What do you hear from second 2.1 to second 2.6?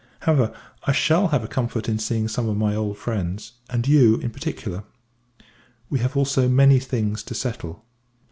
some of